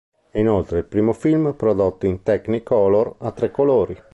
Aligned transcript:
È 0.31 0.39
inoltre 0.39 0.79
il 0.79 0.85
primo 0.85 1.13
film 1.13 1.53
prodotto 1.53 2.07
in 2.07 2.23
Technicolor 2.23 3.17
a 3.19 3.31
tre 3.33 3.51
colori. 3.51 3.95